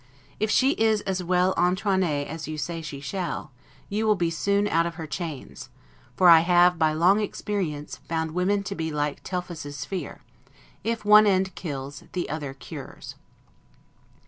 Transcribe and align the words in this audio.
If 0.39 0.49
she 0.49 0.71
is 0.71 1.01
as 1.01 1.23
well 1.23 1.53
'etrennee' 1.59 2.25
as 2.25 2.47
you 2.47 2.57
say 2.57 2.81
she 2.81 3.01
shall, 3.01 3.51
you 3.87 4.07
will 4.07 4.15
be 4.15 4.31
soon 4.31 4.67
out 4.67 4.87
of 4.87 4.95
her 4.95 5.05
chains; 5.05 5.69
for 6.17 6.27
I 6.27 6.39
have, 6.39 6.79
by 6.79 6.91
long 6.91 7.19
experience, 7.21 7.97
found 7.97 8.31
women 8.31 8.63
to 8.63 8.73
be 8.73 8.89
like 8.91 9.21
Telephus's 9.23 9.77
spear, 9.77 10.21
if 10.83 11.05
one 11.05 11.27
end 11.27 11.53
kills, 11.53 12.05
the 12.13 12.31
other 12.31 12.55
cures. 12.55 13.13